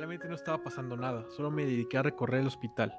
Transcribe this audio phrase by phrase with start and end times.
[0.00, 2.96] Realmente no estaba pasando nada, solo me dediqué a recorrer el hospital.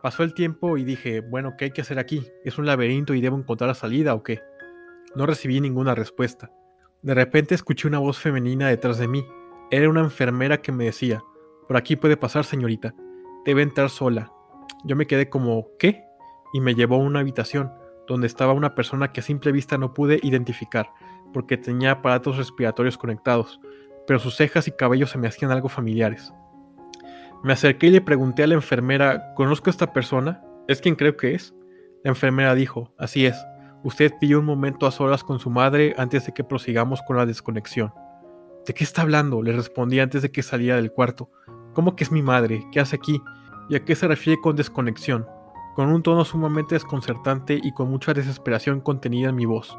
[0.00, 2.24] Pasó el tiempo y dije, bueno, ¿qué hay que hacer aquí?
[2.44, 4.40] ¿Es un laberinto y debo encontrar la salida o qué?
[5.16, 6.52] No recibí ninguna respuesta.
[7.02, 9.26] De repente escuché una voz femenina detrás de mí.
[9.72, 11.24] Era una enfermera que me decía,
[11.66, 12.94] por aquí puede pasar señorita,
[13.44, 14.30] debe entrar sola.
[14.84, 16.04] Yo me quedé como, ¿qué?
[16.52, 17.72] Y me llevó a una habitación,
[18.06, 20.88] donde estaba una persona que a simple vista no pude identificar,
[21.32, 23.60] porque tenía aparatos respiratorios conectados,
[24.08, 26.32] pero sus cejas y cabellos se me hacían algo familiares.
[27.44, 30.42] Me acerqué y le pregunté a la enfermera, ¿conozco a esta persona?
[30.66, 31.54] ¿Es quien creo que es?
[32.02, 33.36] La enfermera dijo, así es,
[33.84, 37.26] usted pidió un momento a solas con su madre antes de que prosigamos con la
[37.26, 37.92] desconexión.
[38.66, 39.42] ¿De qué está hablando?
[39.42, 41.30] Le respondí antes de que saliera del cuarto.
[41.74, 42.66] ¿Cómo que es mi madre?
[42.72, 43.20] ¿Qué hace aquí?
[43.68, 45.26] ¿Y a qué se refiere con desconexión?
[45.76, 49.78] Con un tono sumamente desconcertante y con mucha desesperación contenida en mi voz.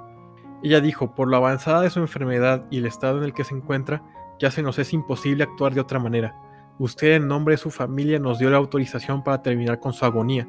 [0.62, 3.56] Ella dijo, por la avanzada de su enfermedad y el estado en el que se
[3.56, 4.04] encuentra,
[4.40, 6.36] ya se nos es imposible actuar de otra manera.
[6.80, 10.48] Usted en nombre de su familia nos dio la autorización para terminar con su agonía.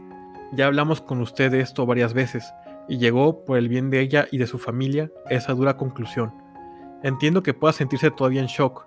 [0.52, 2.52] Ya hablamos con usted de esto varias veces,
[2.88, 6.32] y llegó, por el bien de ella y de su familia, esa dura conclusión.
[7.02, 8.86] Entiendo que pueda sentirse todavía en shock,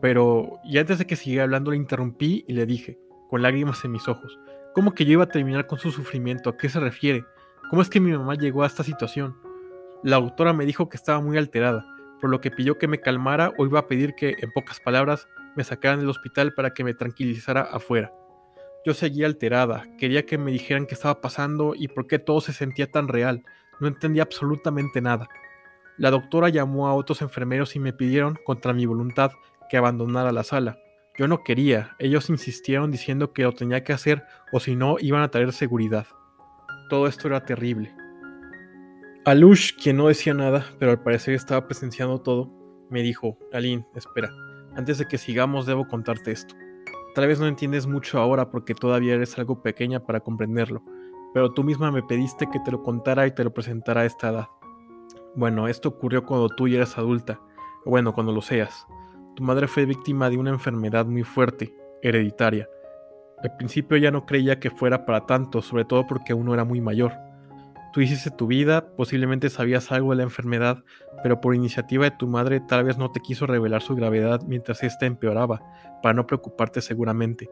[0.00, 2.98] pero y antes de que siguiera hablando le interrumpí y le dije,
[3.30, 4.38] con lágrimas en mis ojos,
[4.74, 6.50] ¿cómo que yo iba a terminar con su sufrimiento?
[6.50, 7.24] ¿A qué se refiere?
[7.70, 9.36] ¿Cómo es que mi mamá llegó a esta situación?
[10.02, 11.86] La autora me dijo que estaba muy alterada,
[12.24, 15.28] por lo que pidió que me calmara o iba a pedir que, en pocas palabras,
[15.56, 18.14] me sacaran del hospital para que me tranquilizara afuera.
[18.86, 22.54] Yo seguía alterada, quería que me dijeran qué estaba pasando y por qué todo se
[22.54, 23.42] sentía tan real,
[23.78, 25.28] no entendía absolutamente nada.
[25.98, 29.32] La doctora llamó a otros enfermeros y me pidieron, contra mi voluntad,
[29.68, 30.78] que abandonara la sala.
[31.18, 35.20] Yo no quería, ellos insistieron diciendo que lo tenía que hacer o si no iban
[35.20, 36.06] a traer seguridad.
[36.88, 37.94] Todo esto era terrible.
[39.26, 42.50] Alush, quien no decía nada, pero al parecer estaba presenciando todo,
[42.90, 44.30] me dijo, Aline, espera,
[44.76, 46.54] antes de que sigamos debo contarte esto.
[47.14, 50.82] Tal vez no entiendes mucho ahora porque todavía eres algo pequeña para comprenderlo,
[51.32, 54.28] pero tú misma me pediste que te lo contara y te lo presentara a esta
[54.28, 54.48] edad.
[55.34, 57.40] Bueno, esto ocurrió cuando tú ya eras adulta,
[57.86, 58.86] bueno, cuando lo seas.
[59.36, 62.68] Tu madre fue víctima de una enfermedad muy fuerte, hereditaria.
[63.42, 66.82] Al principio ya no creía que fuera para tanto, sobre todo porque uno era muy
[66.82, 67.12] mayor.
[67.94, 70.82] Tú hiciste tu vida, posiblemente sabías algo de la enfermedad,
[71.22, 74.82] pero por iniciativa de tu madre tal vez no te quiso revelar su gravedad mientras
[74.82, 75.62] ésta empeoraba,
[76.02, 77.48] para no preocuparte seguramente.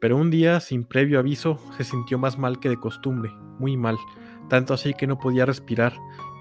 [0.00, 3.30] Pero un día, sin previo aviso, se sintió más mal que de costumbre,
[3.60, 3.96] muy mal,
[4.48, 5.92] tanto así que no podía respirar,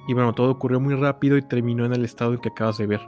[0.07, 2.88] y bueno, todo ocurrió muy rápido y terminó en el estado en que acabas de
[2.88, 3.01] ver.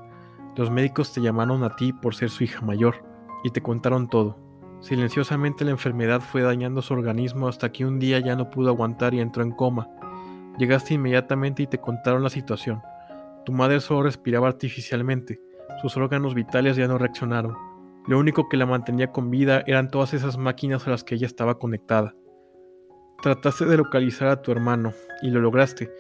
[0.56, 3.04] Los médicos te llamaron a ti por ser su hija mayor,
[3.44, 4.38] y te contaron todo.
[4.81, 9.16] Silenciosamente la enfermedad fue dañando su organismo hasta que un día ya no pudo aguantar
[9.16, 9.90] y entró en coma,
[10.57, 12.81] Llegaste inmediatamente y te contaron la situación.
[13.45, 15.39] Tu madre solo respiraba artificialmente,
[15.81, 17.56] sus órganos vitales ya no reaccionaron.
[18.07, 21.28] Lo único que la mantenía con vida eran todas esas máquinas a las que ella
[21.28, 22.16] estaba conectada.
[23.22, 25.91] Trataste de localizar a tu hermano, y lo lograste,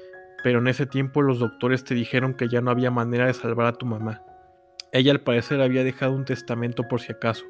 [0.43, 3.67] pero en ese tiempo los doctores te dijeron que ya no había manera de salvar
[3.67, 4.23] a tu mamá.
[4.91, 7.45] Ella al parecer había dejado un testamento por si acaso.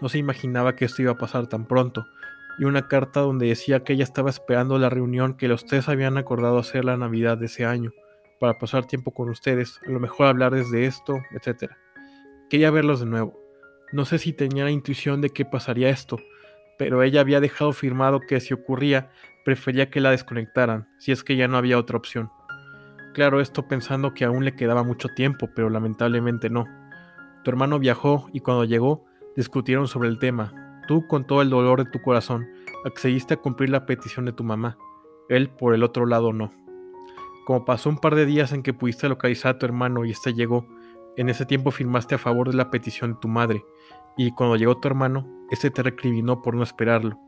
[0.00, 2.04] No se imaginaba que esto iba a pasar tan pronto,
[2.58, 6.18] y una carta donde decía que ella estaba esperando la reunión que los tres habían
[6.18, 7.92] acordado hacer la Navidad de ese año,
[8.38, 11.72] para pasar tiempo con ustedes, a lo mejor hablar desde esto, etc.
[12.50, 13.38] Quería verlos de nuevo.
[13.92, 16.18] No sé si tenía la intuición de que pasaría esto,
[16.78, 19.10] pero ella había dejado firmado que si ocurría,
[19.44, 22.30] prefería que la desconectaran, si es que ya no había otra opción.
[23.14, 26.66] Claro, esto pensando que aún le quedaba mucho tiempo, pero lamentablemente no.
[27.44, 29.04] Tu hermano viajó y cuando llegó,
[29.36, 30.61] discutieron sobre el tema,
[30.92, 32.50] Tú, con todo el dolor de tu corazón,
[32.84, 34.76] accediste a cumplir la petición de tu mamá.
[35.30, 36.52] Él, por el otro lado, no.
[37.46, 40.34] Como pasó un par de días en que pudiste localizar a tu hermano y éste
[40.34, 40.66] llegó,
[41.16, 43.64] en ese tiempo firmaste a favor de la petición de tu madre,
[44.18, 47.18] y cuando llegó tu hermano, éste te recriminó por no esperarlo.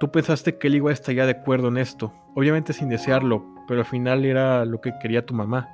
[0.00, 3.78] Tú pensaste que él iba a ya de acuerdo en esto, obviamente sin desearlo, pero
[3.78, 5.68] al final era lo que quería tu mamá.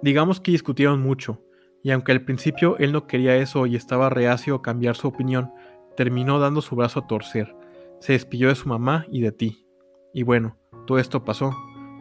[0.00, 1.42] Digamos que discutieron mucho,
[1.82, 5.52] y aunque al principio él no quería eso y estaba reacio a cambiar su opinión,
[5.98, 7.56] terminó dando su brazo a torcer.
[7.98, 9.66] Se despidió de su mamá y de ti.
[10.14, 10.56] Y bueno,
[10.86, 11.56] todo esto pasó.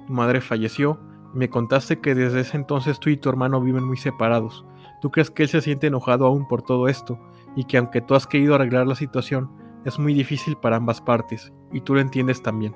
[0.06, 1.00] Tu madre falleció
[1.34, 4.64] y me contaste que desde ese entonces tú y tu hermano viven muy separados.
[5.02, 7.20] ¿Tú crees que él se siente enojado aún por todo esto?
[7.56, 9.50] Y que aunque tú has querido arreglar la situación,
[9.84, 12.76] es muy difícil para ambas partes, y tú lo entiendes también.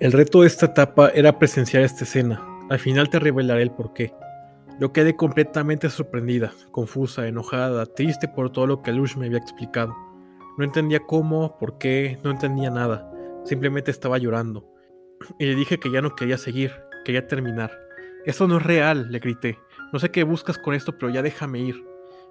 [0.00, 2.46] El reto de esta etapa era presenciar esta escena.
[2.68, 4.12] Al final te revelaré el porqué.
[4.80, 9.94] Yo quedé completamente sorprendida, confusa, enojada, triste por todo lo que Lush me había explicado.
[10.58, 13.08] No entendía cómo, por qué, no entendía nada.
[13.44, 14.68] Simplemente estaba llorando.
[15.38, 16.72] Y le dije que ya no quería seguir,
[17.04, 17.70] quería terminar.
[18.24, 19.58] Eso no es real, le grité.
[19.92, 21.84] No sé qué buscas con esto, pero ya déjame ir.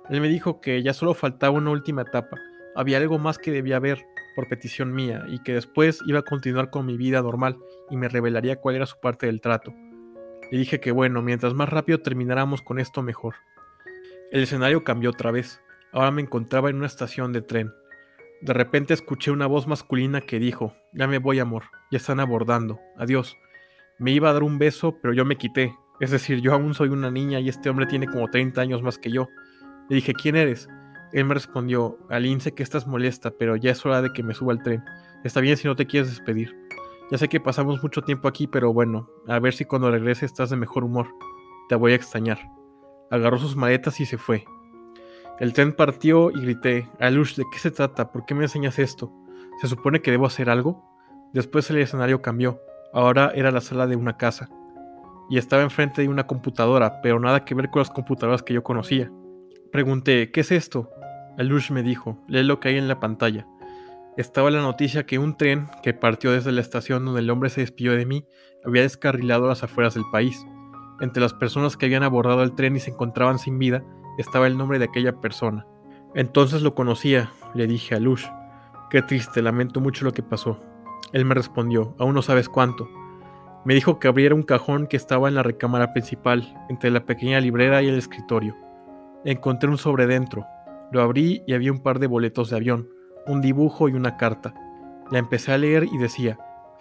[0.10, 2.38] Él me dijo que ya solo faltaba una última etapa,
[2.76, 4.06] había algo más que debía ver
[4.36, 7.58] por petición mía y que después iba a continuar con mi vida normal
[7.90, 9.74] y me revelaría cuál era su parte del trato.
[10.54, 13.34] Le dije que bueno, mientras más rápido termináramos con esto mejor.
[14.32, 15.60] El escenario cambió otra vez.
[15.92, 17.74] Ahora me encontraba en una estación de tren.
[18.40, 22.80] De repente escuché una voz masculina que dijo, ya me voy amor, ya están abordando,
[23.00, 23.36] adiós.
[23.98, 25.74] Me iba a dar un beso, pero yo me quité.
[26.00, 29.00] Es decir, yo aún soy una niña y este hombre tiene como 30 años más
[29.00, 29.30] que yo.
[29.90, 30.70] Le dije, ¿quién eres?
[31.14, 34.36] Él me respondió, Aline, sé que estás molesta, pero ya es hora de que me
[34.36, 34.84] suba al tren.
[35.24, 36.63] Está bien si no te quieres despedir.
[37.12, 40.50] Ya sé que pasamos mucho tiempo aquí, pero bueno, a ver si cuando regrese estás
[40.50, 41.08] de mejor humor.
[41.70, 42.40] Te voy a extrañar.
[43.12, 44.46] Agarró sus maletas y se fue.
[45.40, 48.12] El tren partió y grité, Alush, ¿de qué se trata?
[48.12, 49.12] ¿Por qué me enseñas esto?
[49.62, 50.84] ¿Se supone que debo hacer algo?
[51.34, 52.62] Después el escenario cambió.
[52.94, 54.50] Ahora era la sala de una casa.
[55.30, 58.64] Y estaba enfrente de una computadora, pero nada que ver con las computadoras que yo
[58.64, 59.12] conocía.
[59.72, 60.92] Pregunté, ¿qué es esto?
[61.38, 63.48] Alush me dijo, lee lo que hay en la pantalla.
[64.16, 67.62] Estaba la noticia que un tren que partió desde la estación donde el hombre se
[67.62, 68.28] despidió de mí
[68.64, 70.46] había descarrilado las afueras del país.
[71.02, 73.84] Entre las personas que habían abordado el tren y se encontraban sin vida
[74.20, 75.66] estaba el nombre de aquella persona.
[76.14, 78.28] Entonces lo conocía, le dije a Lush.
[78.92, 80.62] Qué triste, lamento mucho lo que pasó.
[81.12, 82.88] Él me respondió, aún no sabes cuánto.
[83.66, 87.40] Me dijo que abriera un cajón que estaba en la recámara principal, entre la pequeña
[87.40, 88.56] librera y el escritorio.
[89.26, 90.46] Encontré un sobre dentro,
[90.92, 92.93] lo abrí y había un par de boletos de avión,
[93.28, 94.54] un dibujo y una carta.
[95.12, 96.38] La empecé a leer y decía,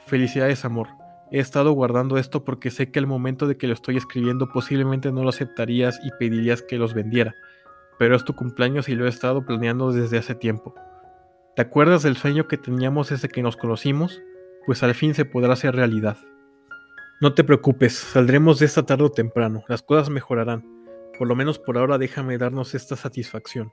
[0.07, 0.89] Felicidades amor,
[1.31, 5.13] he estado guardando esto porque sé que al momento de que lo estoy escribiendo posiblemente
[5.13, 7.35] no lo aceptarías y pedirías que los vendiera,
[7.99, 10.75] pero es tu cumpleaños y lo he estado planeando desde hace tiempo.
[11.55, 14.21] ¿Te acuerdas del sueño que teníamos desde que nos conocimos?
[14.67, 16.17] Pues al fin se podrá hacer realidad.
[17.21, 20.65] No te preocupes, saldremos de esta tarde o temprano, las cosas mejorarán.
[21.17, 23.71] Por lo menos por ahora déjame darnos esta satisfacción.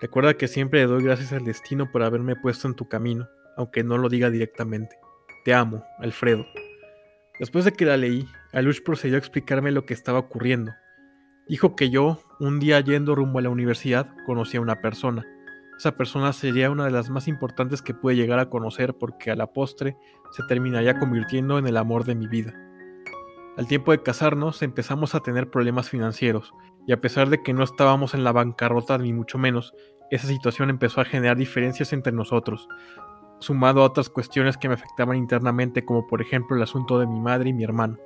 [0.00, 3.82] Recuerda que siempre le doy gracias al destino por haberme puesto en tu camino, aunque
[3.82, 4.98] no lo diga directamente.
[5.44, 6.44] Te amo, Alfredo.
[7.38, 10.72] Después de que la leí, Alush procedió a explicarme lo que estaba ocurriendo.
[11.48, 15.24] Dijo que yo, un día yendo rumbo a la universidad, conocí a una persona.
[15.78, 19.36] Esa persona sería una de las más importantes que pude llegar a conocer porque a
[19.36, 19.96] la postre
[20.32, 22.54] se terminaría convirtiendo en el amor de mi vida.
[23.56, 26.52] Al tiempo de casarnos empezamos a tener problemas financieros
[26.86, 29.74] y a pesar de que no estábamos en la bancarrota ni mucho menos,
[30.10, 32.68] esa situación empezó a generar diferencias entre nosotros,
[33.40, 37.20] sumado a otras cuestiones que me afectaban internamente, como por ejemplo el asunto de mi
[37.20, 37.98] madre y mi hermano.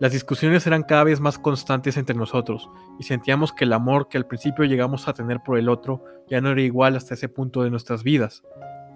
[0.00, 2.68] Las discusiones eran cada vez más constantes entre nosotros,
[2.98, 6.40] y sentíamos que el amor que al principio llegamos a tener por el otro ya
[6.40, 8.42] no era igual hasta ese punto de nuestras vidas.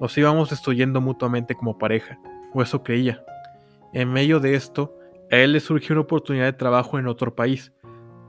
[0.00, 2.18] Nos íbamos destruyendo mutuamente como pareja,
[2.52, 3.22] o eso creía.
[3.92, 4.96] En medio de esto,
[5.30, 7.72] a él le surgió una oportunidad de trabajo en otro país,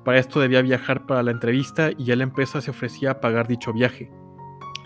[0.06, 3.48] para esto debía viajar para la entrevista y ya la empresa se ofrecía a pagar
[3.48, 4.12] dicho viaje.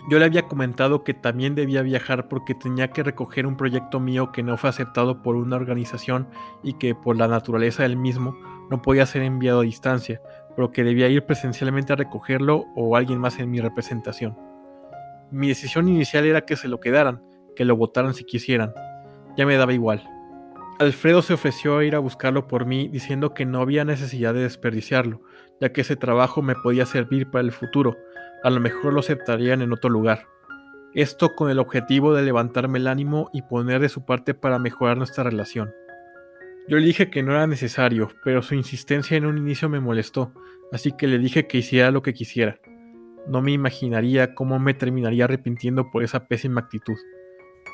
[0.08, 4.32] Yo le había comentado que también debía viajar porque tenía que recoger un proyecto mío
[4.32, 6.26] que no fue aceptado por una organización
[6.62, 8.34] y que por la naturaleza del mismo
[8.70, 10.22] no podía ser enviado a distancia,
[10.56, 14.36] pero que debía ir presencialmente a recogerlo o alguien más en mi representación.
[15.30, 17.22] Mi decisión inicial era que se lo quedaran,
[17.54, 18.72] que lo votaran si quisieran.
[19.36, 20.02] Ya me daba igual.
[20.80, 24.40] Alfredo se ofreció a ir a buscarlo por mí diciendo que no había necesidad de
[24.40, 25.20] desperdiciarlo,
[25.60, 27.98] ya que ese trabajo me podía servir para el futuro,
[28.42, 30.26] a lo mejor lo aceptarían en otro lugar.
[30.94, 34.96] Esto con el objetivo de levantarme el ánimo y poner de su parte para mejorar
[34.96, 35.70] nuestra relación.
[36.66, 40.32] Yo le dije que no era necesario, pero su insistencia en un inicio me molestó,
[40.72, 42.58] así que le dije que hiciera lo que quisiera.
[43.28, 46.96] No me imaginaría cómo me terminaría arrepintiendo por esa pésima actitud.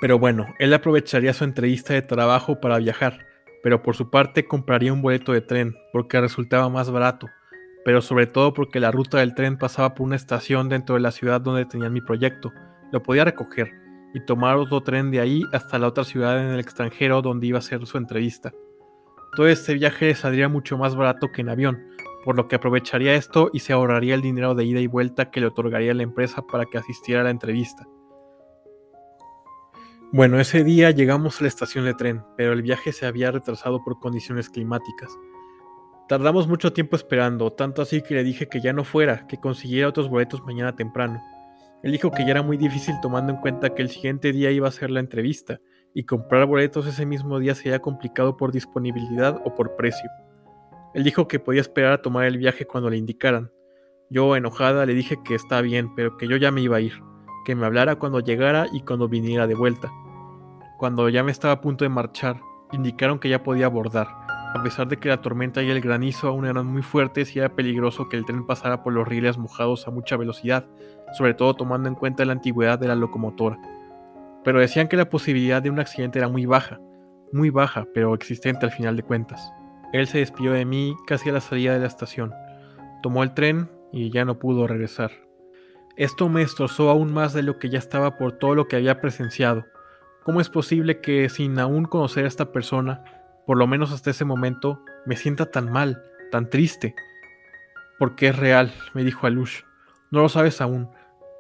[0.01, 3.27] Pero bueno, él aprovecharía su entrevista de trabajo para viajar,
[3.63, 7.29] pero por su parte compraría un boleto de tren porque resultaba más barato,
[7.85, 11.13] pero sobre todo porque la ruta del tren pasaba por una estación dentro de la
[11.13, 12.53] ciudad donde tenían mi proyecto.
[12.93, 13.73] Lo podía recoger
[14.13, 17.59] y tomar otro tren de ahí hasta la otra ciudad en el extranjero donde iba
[17.59, 18.53] a hacer su entrevista.
[19.35, 21.85] Todo este viaje saldría mucho más barato que en avión,
[22.25, 25.41] por lo que aprovecharía esto y se ahorraría el dinero de ida y vuelta que
[25.41, 27.87] le otorgaría la empresa para que asistiera a la entrevista.
[30.13, 33.83] Bueno, ese día llegamos a la estación de tren, pero el viaje se había retrasado
[33.83, 35.11] por condiciones climáticas.
[36.09, 39.89] Tardamos mucho tiempo esperando, tanto así que le dije que ya no fuera, que consiguiera
[39.89, 41.21] otros boletos mañana temprano.
[41.83, 44.69] Él dijo que ya era muy difícil tomando en cuenta que el siguiente día iba
[44.69, 45.59] a ser la entrevista,
[45.93, 50.09] y comprar boletos ese mismo día sería complicado por disponibilidad o por precio.
[50.95, 53.51] Él dijo que podía esperar a tomar el viaje cuando le indicaran.
[54.09, 57.03] Yo, enojada, le dije que está bien, pero que yo ya me iba a ir
[57.47, 59.93] que me hablara cuando llegara y cuando viniera de vuelta.
[60.79, 62.41] Cuando ya me estaba a punto de marchar,
[62.73, 64.09] indicaron que ya podía abordar,
[64.53, 67.55] A pesar de que la tormenta y el granizo aún eran muy fuertes y era
[67.55, 70.67] peligroso que el tren pasara por los rieles mojados a mucha velocidad,
[71.13, 73.59] sobre todo tomando en cuenta la antigüedad de la locomotora.
[74.43, 76.81] Pero decían que la posibilidad de un accidente era muy baja,
[77.33, 79.53] muy baja, pero existente al final de cuentas.
[79.93, 82.33] Él se despidió de mí casi a la salida de la estación.
[83.03, 85.26] Tomó el tren y ya no pudo regresar.
[85.97, 89.01] Esto me destrozó aún más de lo que ya estaba por todo lo que había
[89.01, 89.65] presenciado.
[90.25, 93.03] ¿Cómo es posible que sin aún conocer a esta persona,
[93.47, 96.95] por lo menos hasta ese momento, me sienta tan mal, tan triste?
[97.99, 99.63] Porque es real, me dijo Alush.
[100.11, 100.91] No lo sabes aún,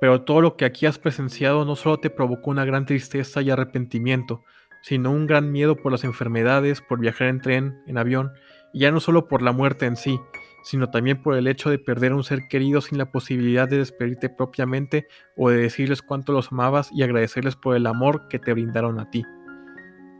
[0.01, 3.51] pero todo lo que aquí has presenciado no solo te provocó una gran tristeza y
[3.51, 4.43] arrepentimiento,
[4.83, 8.33] sino un gran miedo por las enfermedades, por viajar en tren, en avión,
[8.73, 10.19] y ya no solo por la muerte en sí,
[10.67, 13.79] sino también por el hecho de perder a un ser querido sin la posibilidad de
[13.79, 15.07] despedirte propiamente
[15.37, 19.09] o de decirles cuánto los amabas y agradecerles por el amor que te brindaron a
[19.09, 19.23] ti.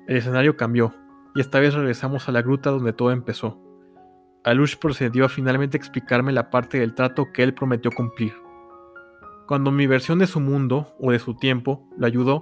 [0.07, 0.95] El escenario cambió,
[1.35, 3.61] y esta vez regresamos a la gruta donde todo empezó.
[4.45, 8.33] Alush procedió a finalmente explicarme la parte del trato que él prometió cumplir.
[9.49, 12.39] Cuando mi versión de su mundo, o de su tiempo, lo ayudó,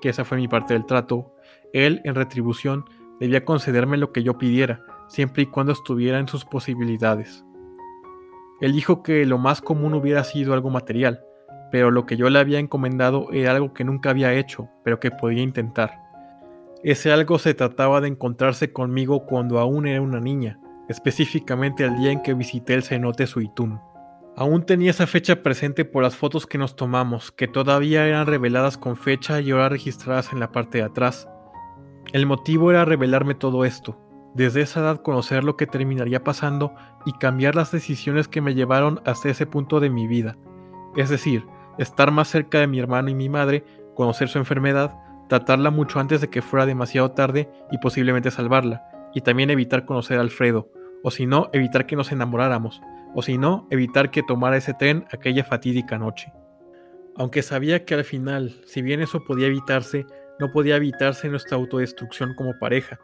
[0.00, 1.34] que esa fue mi parte del trato,
[1.74, 2.86] él, en retribución,
[3.20, 4.80] debía concederme lo que yo pidiera,
[5.12, 7.44] siempre y cuando estuviera en sus posibilidades.
[8.62, 11.20] Él dijo que lo más común hubiera sido algo material,
[11.70, 15.10] pero lo que yo le había encomendado era algo que nunca había hecho, pero que
[15.10, 16.00] podía intentar.
[16.82, 22.10] Ese algo se trataba de encontrarse conmigo cuando aún era una niña, específicamente el día
[22.10, 23.80] en que visité el cenote Suitún.
[24.34, 28.78] Aún tenía esa fecha presente por las fotos que nos tomamos, que todavía eran reveladas
[28.78, 31.28] con fecha y ahora registradas en la parte de atrás.
[32.14, 33.98] El motivo era revelarme todo esto,
[34.34, 36.74] desde esa edad conocer lo que terminaría pasando
[37.04, 40.36] y cambiar las decisiones que me llevaron hasta ese punto de mi vida.
[40.96, 41.44] Es decir,
[41.78, 44.94] estar más cerca de mi hermano y mi madre, conocer su enfermedad,
[45.28, 50.18] tratarla mucho antes de que fuera demasiado tarde y posiblemente salvarla, y también evitar conocer
[50.18, 50.68] a Alfredo,
[51.02, 52.80] o si no, evitar que nos enamoráramos,
[53.14, 56.32] o si no, evitar que tomara ese tren aquella fatídica noche.
[57.16, 60.06] Aunque sabía que al final, si bien eso podía evitarse,
[60.38, 62.98] no podía evitarse nuestra autodestrucción como pareja,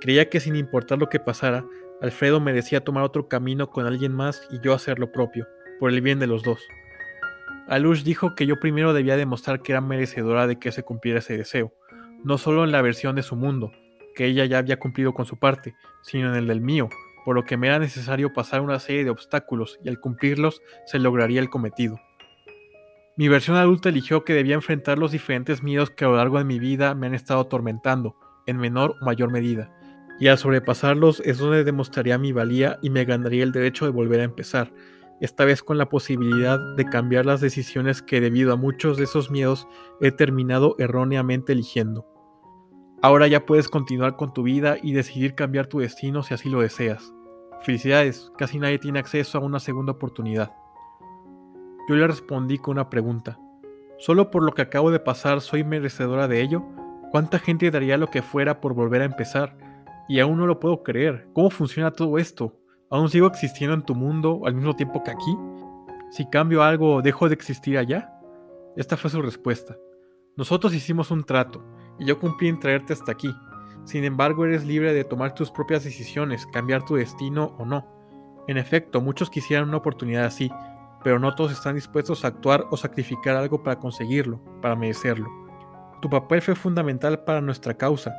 [0.00, 1.64] Creía que sin importar lo que pasara,
[2.00, 5.46] Alfredo merecía tomar otro camino con alguien más y yo hacer lo propio,
[5.78, 6.60] por el bien de los dos.
[7.68, 11.36] Alush dijo que yo primero debía demostrar que era merecedora de que se cumpliera ese
[11.36, 11.74] deseo,
[12.24, 13.72] no solo en la versión de su mundo,
[14.14, 16.88] que ella ya había cumplido con su parte, sino en el del mío,
[17.24, 20.98] por lo que me era necesario pasar una serie de obstáculos y al cumplirlos se
[20.98, 22.00] lograría el cometido.
[23.16, 26.44] Mi versión adulta eligió que debía enfrentar los diferentes miedos que a lo largo de
[26.44, 28.16] mi vida me han estado atormentando,
[28.46, 29.70] en menor o mayor medida,
[30.20, 34.20] y al sobrepasarlos es donde demostraría mi valía y me ganaría el derecho de volver
[34.20, 34.72] a empezar,
[35.20, 39.30] esta vez con la posibilidad de cambiar las decisiones que debido a muchos de esos
[39.30, 39.66] miedos
[40.00, 42.06] he terminado erróneamente eligiendo.
[43.02, 46.60] Ahora ya puedes continuar con tu vida y decidir cambiar tu destino si así lo
[46.60, 47.14] deseas.
[47.62, 50.52] Felicidades, casi nadie tiene acceso a una segunda oportunidad.
[51.88, 53.38] Yo le respondí con una pregunta.
[53.98, 56.62] ¿Solo por lo que acabo de pasar soy merecedora de ello?
[57.10, 59.69] ¿Cuánta gente daría lo que fuera por volver a empezar?
[60.10, 61.28] Y aún no lo puedo creer.
[61.32, 62.58] ¿Cómo funciona todo esto?
[62.90, 65.38] ¿Aún sigo existiendo en tu mundo al mismo tiempo que aquí?
[66.10, 68.12] Si cambio algo, ¿dejo de existir allá?
[68.76, 69.76] Esta fue su respuesta.
[70.36, 71.64] Nosotros hicimos un trato,
[71.96, 73.32] y yo cumplí en traerte hasta aquí.
[73.84, 77.86] Sin embargo, eres libre de tomar tus propias decisiones, cambiar tu destino o no.
[78.48, 80.50] En efecto, muchos quisieran una oportunidad así,
[81.04, 85.30] pero no todos están dispuestos a actuar o sacrificar algo para conseguirlo, para merecerlo.
[86.02, 88.12] Tu papel fue fundamental para nuestra causa,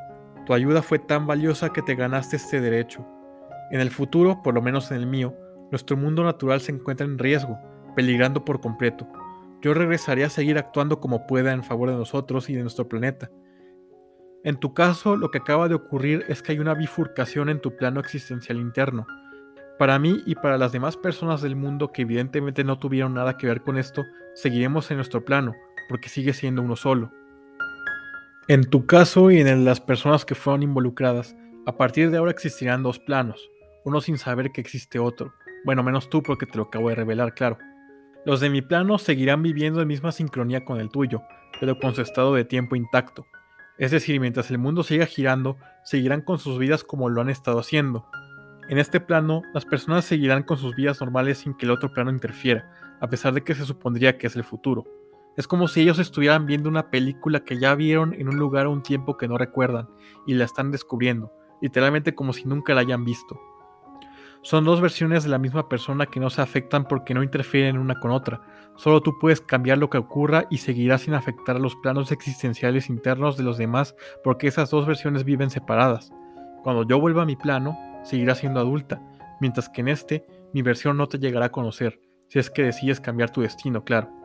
[0.45, 3.05] tu ayuda fue tan valiosa que te ganaste este derecho.
[3.71, 5.33] En el futuro, por lo menos en el mío,
[5.71, 7.57] nuestro mundo natural se encuentra en riesgo,
[7.95, 9.07] peligrando por completo.
[9.61, 13.29] Yo regresaré a seguir actuando como pueda en favor de nosotros y de nuestro planeta.
[14.43, 17.77] En tu caso, lo que acaba de ocurrir es que hay una bifurcación en tu
[17.77, 19.05] plano existencial interno.
[19.77, 23.47] Para mí y para las demás personas del mundo que evidentemente no tuvieron nada que
[23.47, 25.55] ver con esto, seguiremos en nuestro plano,
[25.89, 27.11] porque sigue siendo uno solo.
[28.47, 31.35] En tu caso y en las personas que fueron involucradas,
[31.67, 33.51] a partir de ahora existirán dos planos,
[33.85, 35.31] uno sin saber que existe otro.
[35.63, 37.59] Bueno, menos tú porque te lo acabo de revelar, claro.
[38.25, 41.21] Los de mi plano seguirán viviendo en misma sincronía con el tuyo,
[41.59, 43.27] pero con su estado de tiempo intacto.
[43.77, 47.59] Es decir, mientras el mundo siga girando, seguirán con sus vidas como lo han estado
[47.59, 48.07] haciendo.
[48.69, 52.09] En este plano, las personas seguirán con sus vidas normales sin que el otro plano
[52.09, 54.83] interfiera, a pesar de que se supondría que es el futuro.
[55.37, 58.71] Es como si ellos estuvieran viendo una película que ya vieron en un lugar o
[58.71, 59.87] un tiempo que no recuerdan
[60.27, 63.39] y la están descubriendo, literalmente como si nunca la hayan visto.
[64.43, 67.99] Son dos versiones de la misma persona que no se afectan porque no interfieren una
[67.99, 68.41] con otra.
[68.75, 72.89] Solo tú puedes cambiar lo que ocurra y seguirás sin afectar a los planos existenciales
[72.89, 76.11] internos de los demás porque esas dos versiones viven separadas.
[76.63, 79.01] Cuando yo vuelva a mi plano, seguirá siendo adulta,
[79.39, 82.99] mientras que en este, mi versión no te llegará a conocer, si es que decides
[82.99, 84.20] cambiar tu destino, claro.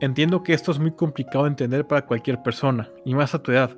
[0.00, 3.52] Entiendo que esto es muy complicado de entender para cualquier persona, y más a tu
[3.52, 3.76] edad,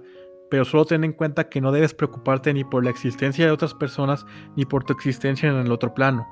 [0.50, 3.74] pero solo ten en cuenta que no debes preocuparte ni por la existencia de otras
[3.74, 4.24] personas
[4.56, 6.26] ni por tu existencia en el otro plano.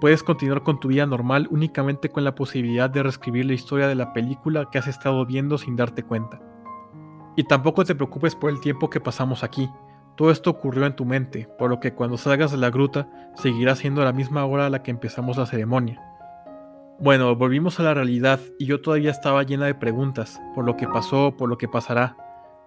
[0.00, 3.94] Puedes continuar con tu vida normal únicamente con la posibilidad de reescribir la historia de
[3.94, 6.40] la película que has estado viendo sin darte cuenta.
[7.36, 9.68] Y tampoco te preocupes por el tiempo que pasamos aquí.
[10.16, 13.74] Todo esto ocurrió en tu mente, por lo que cuando salgas de la gruta seguirá
[13.74, 16.09] siendo la misma hora a la que empezamos la ceremonia.
[17.02, 20.86] Bueno, volvimos a la realidad y yo todavía estaba llena de preguntas, por lo que
[20.86, 22.14] pasó, por lo que pasará.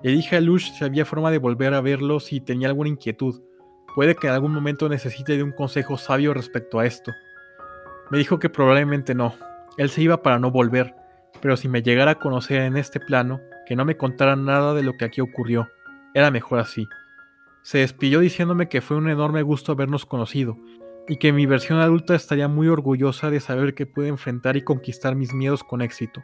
[0.02, 3.44] Le dije a Lush si había forma de volver a verlo si tenía alguna inquietud.
[3.94, 7.12] Puede que en algún momento necesite de un consejo sabio respecto a esto.
[8.10, 9.36] Me dijo que probablemente no.
[9.78, 10.96] Él se iba para no volver,
[11.40, 14.82] pero si me llegara a conocer en este plano, que no me contara nada de
[14.82, 15.70] lo que aquí ocurrió.
[16.16, 16.88] Era mejor así.
[17.62, 20.58] Se despidió diciéndome que fue un enorme gusto habernos conocido
[21.08, 25.16] y que mi versión adulta estaría muy orgullosa de saber que pude enfrentar y conquistar
[25.16, 26.24] mis miedos con éxito.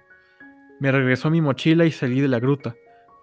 [0.80, 2.76] Me regresó mi mochila y salí de la gruta.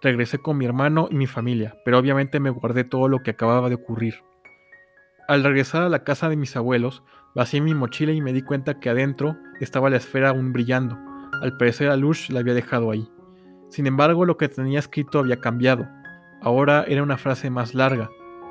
[0.02, 3.70] Regresé con mi hermano y mi familia, pero obviamente me guardé todo lo que acababa
[3.70, 4.16] de ocurrir.
[5.26, 7.02] Al regresar a la casa de mis abuelos,
[7.34, 10.98] vacié mi mochila y me di cuenta que adentro estaba la esfera aún brillando.
[11.42, 13.08] Al parecer a Lush la había dejado ahí.
[13.70, 15.88] Sin embargo, lo que tenía escrito había cambiado.
[16.42, 18.10] Ahora era una frase más larga.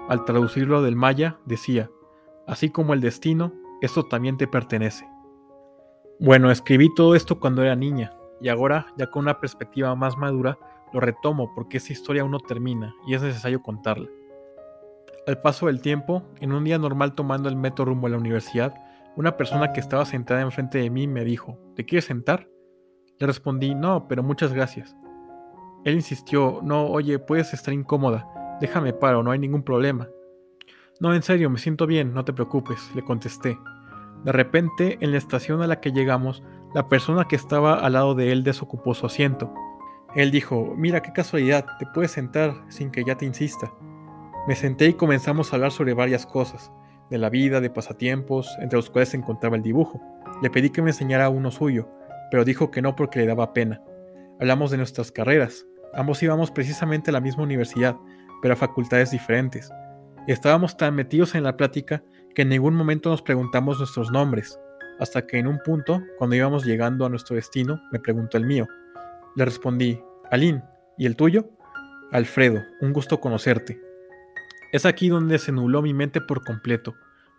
[0.09, 1.89] Al traducirlo del maya, decía,
[2.47, 5.07] Así como el destino, esto también te pertenece.
[6.19, 10.57] Bueno, escribí todo esto cuando era niña, y ahora, ya con una perspectiva más madura,
[10.93, 14.07] lo retomo porque esa historia aún no termina y es necesario contarla.
[15.27, 18.73] Al paso del tiempo, en un día normal tomando el metro rumbo a la universidad,
[19.15, 22.47] una persona que estaba sentada enfrente de mí me dijo, ¿te quieres sentar?
[23.17, 24.95] Le respondí, no, pero muchas gracias.
[25.83, 30.07] Él insistió, no, oye, puedes estar incómoda, déjame paro, no hay ningún problema.
[31.01, 33.57] No, en serio, me siento bien, no te preocupes, le contesté.
[34.23, 36.41] De repente, en la estación a la que llegamos,
[36.73, 39.53] la persona que estaba al lado de él desocupó su asiento.
[40.15, 43.73] Él dijo, mira qué casualidad, te puedes sentar sin que ya te insista.
[44.47, 46.71] Me senté y comenzamos a hablar sobre varias cosas,
[47.09, 49.99] de la vida, de pasatiempos, entre los cuales se encontraba el dibujo.
[50.41, 51.89] Le pedí que me enseñara uno suyo,
[52.31, 53.81] pero dijo que no porque le daba pena.
[54.39, 55.65] Hablamos de nuestras carreras.
[55.93, 57.97] Ambos íbamos precisamente a la misma universidad,
[58.41, 59.69] pero a facultades diferentes.
[60.27, 64.59] Estábamos tan metidos en la plática que en ningún momento nos preguntamos nuestros nombres,
[64.99, 68.67] hasta que en un punto, cuando íbamos llegando a nuestro destino, me preguntó el mío.
[69.35, 70.63] Le respondí, Aline,
[70.97, 71.49] ¿y el tuyo?
[72.11, 73.79] Alfredo, un gusto conocerte.
[74.71, 76.95] Es aquí donde se nubló mi mente por completo.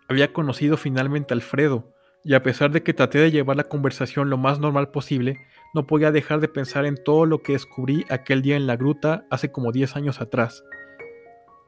[0.09, 4.31] Había conocido finalmente a Alfredo, y a pesar de que traté de llevar la conversación
[4.31, 5.41] lo más normal posible,
[5.75, 9.27] no podía dejar de pensar en todo lo que descubrí aquel día en la gruta
[9.29, 10.63] hace como 10 años atrás.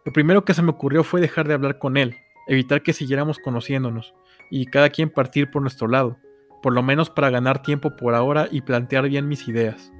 [0.08, 2.16] Lo primero que se me ocurrió fue dejar de hablar con él,
[2.46, 4.14] evitar que siguiéramos conociéndonos,
[4.50, 6.16] y cada quien partir por nuestro lado,
[6.62, 9.92] por lo menos para ganar tiempo por ahora y plantear bien mis ideas.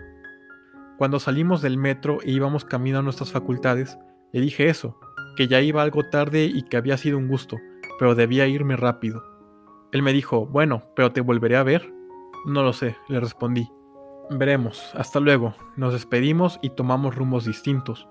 [0.97, 3.99] Cuando salimos del metro e íbamos camino a nuestras facultades,
[4.33, 4.99] le dije eso,
[5.37, 7.59] que ya iba algo tarde y que había sido un gusto,
[7.99, 9.23] pero debía irme rápido.
[9.93, 11.93] Él me dijo, bueno, pero te volveré a ver.
[12.47, 13.69] No lo sé, le respondí.
[14.31, 15.55] Veremos, hasta luego.
[15.77, 18.09] Nos despedimos y tomamos rumbos distintos.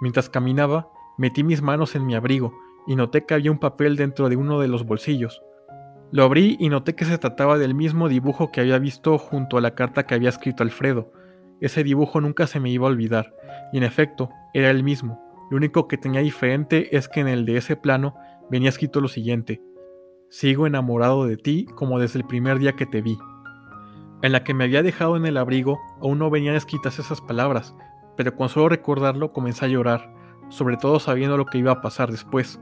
[0.00, 2.54] Mientras caminaba, Metí mis manos en mi abrigo
[2.86, 5.42] y noté que había un papel dentro de uno de los bolsillos.
[6.10, 9.60] Lo abrí y noté que se trataba del mismo dibujo que había visto junto a
[9.60, 11.12] la carta que había escrito Alfredo.
[11.60, 13.34] Ese dibujo nunca se me iba a olvidar,
[13.72, 15.22] y en efecto, era el mismo.
[15.50, 18.14] Lo único que tenía diferente es que en el de ese plano
[18.50, 19.62] venía escrito lo siguiente.
[20.28, 23.18] Sigo enamorado de ti como desde el primer día que te vi.
[24.22, 27.74] En la que me había dejado en el abrigo aún no venían escritas esas palabras,
[28.16, 32.10] pero con solo recordarlo comencé a llorar sobre todo sabiendo lo que iba a pasar
[32.10, 32.60] después.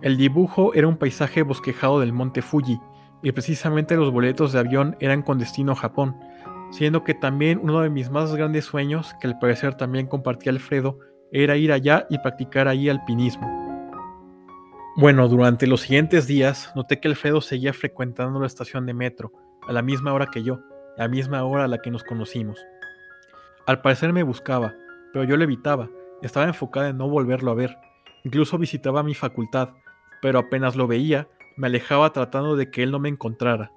[0.00, 2.80] El dibujo era un paisaje bosquejado del monte Fuji,
[3.22, 6.16] y precisamente los boletos de avión eran con destino a Japón,
[6.70, 10.98] siendo que también uno de mis más grandes sueños, que al parecer también compartía Alfredo,
[11.30, 13.48] era ir allá y practicar ahí alpinismo.
[14.96, 19.32] Bueno, durante los siguientes días noté que Alfredo seguía frecuentando la estación de metro,
[19.66, 20.60] a la misma hora que yo,
[20.98, 22.58] la misma hora a la que nos conocimos.
[23.66, 24.74] Al parecer me buscaba,
[25.12, 25.88] pero yo le evitaba,
[26.22, 27.76] estaba enfocada en no volverlo a ver.
[28.24, 29.70] Incluso visitaba mi facultad,
[30.20, 33.72] pero apenas lo veía, me alejaba tratando de que él no me encontrara.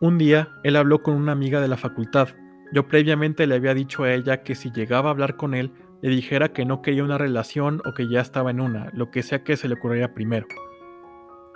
[0.00, 2.28] Un día, él habló con una amiga de la facultad.
[2.72, 5.72] Yo previamente le había dicho a ella que si llegaba a hablar con él,
[6.02, 9.22] le dijera que no quería una relación o que ya estaba en una, lo que
[9.22, 10.46] sea que se le ocurriera primero.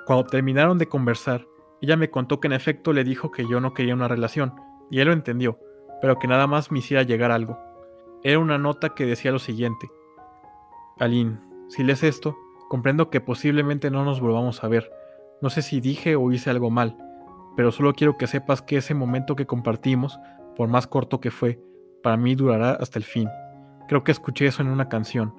[0.06, 1.46] Cuando terminaron de conversar,
[1.80, 4.54] ella me contó que en efecto le dijo que yo no quería una relación,
[4.90, 5.58] y él lo entendió,
[6.00, 7.58] pero que nada más me hiciera llegar algo.
[8.24, 9.88] Era una nota que decía lo siguiente.
[10.98, 12.36] Aline, si lees esto,
[12.72, 14.90] Comprendo que posiblemente no nos volvamos a ver.
[15.42, 16.96] No sé si dije o hice algo mal,
[17.54, 20.18] pero solo quiero que sepas que ese momento que compartimos,
[20.56, 21.60] por más corto que fue,
[22.02, 23.28] para mí durará hasta el fin.
[23.88, 25.34] Creo que escuché eso en una canción,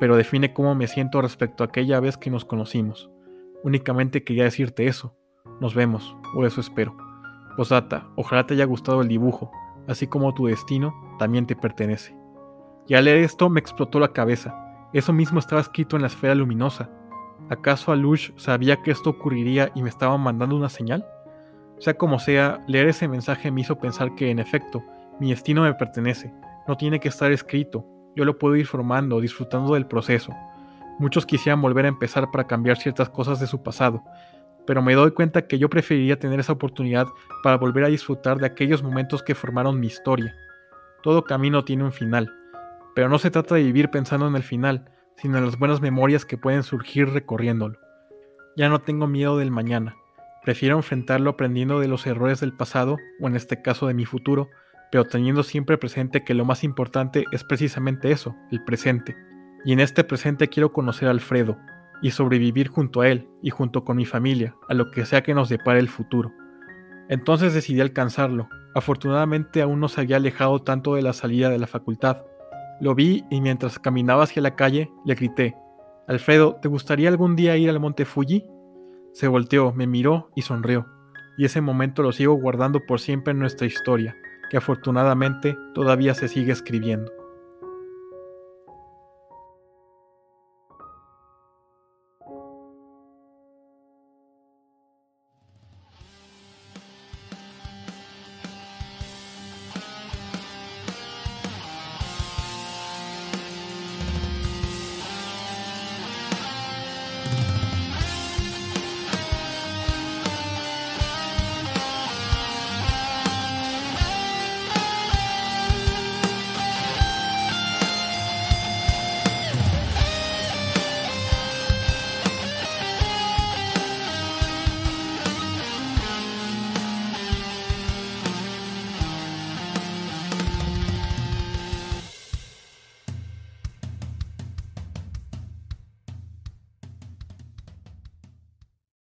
[0.00, 3.08] pero define cómo me siento respecto a aquella vez que nos conocimos.
[3.62, 5.16] Únicamente quería decirte eso.
[5.60, 6.96] Nos vemos, o eso espero.
[7.56, 9.52] Posata, ojalá te haya gustado el dibujo,
[9.86, 12.16] así como tu destino también te pertenece.
[12.88, 14.63] Y al leer esto me explotó la cabeza.
[14.94, 16.88] Eso mismo estaba escrito en la esfera luminosa.
[17.50, 21.04] ¿Acaso Alush sabía que esto ocurriría y me estaba mandando una señal?
[21.80, 24.84] Sea como sea, leer ese mensaje me hizo pensar que, en efecto,
[25.18, 26.32] mi destino me pertenece,
[26.68, 30.32] no tiene que estar escrito, yo lo puedo ir formando, disfrutando del proceso.
[31.00, 34.04] Muchos quisieran volver a empezar para cambiar ciertas cosas de su pasado,
[34.64, 37.08] pero me doy cuenta que yo preferiría tener esa oportunidad
[37.42, 40.36] para volver a disfrutar de aquellos momentos que formaron mi historia.
[41.02, 42.32] Todo camino tiene un final,
[42.94, 46.24] pero no se trata de vivir pensando en el final, sino en las buenas memorias
[46.24, 47.78] que pueden surgir recorriéndolo.
[48.56, 49.96] Ya no tengo miedo del mañana,
[50.44, 54.48] prefiero enfrentarlo aprendiendo de los errores del pasado, o en este caso de mi futuro,
[54.92, 59.16] pero teniendo siempre presente que lo más importante es precisamente eso, el presente.
[59.64, 61.58] Y en este presente quiero conocer a Alfredo,
[62.02, 65.34] y sobrevivir junto a él y junto con mi familia, a lo que sea que
[65.34, 66.32] nos depare el futuro.
[67.08, 68.48] Entonces decidí alcanzarlo.
[68.74, 72.24] Afortunadamente aún no se había alejado tanto de la salida de la facultad,
[72.84, 75.56] lo vi y mientras caminaba hacia la calle le grité,
[76.06, 78.44] Alfredo, ¿te gustaría algún día ir al monte Fuji?
[79.14, 80.86] Se volteó, me miró y sonrió,
[81.38, 84.14] y ese momento lo sigo guardando por siempre en nuestra historia,
[84.50, 87.10] que afortunadamente todavía se sigue escribiendo.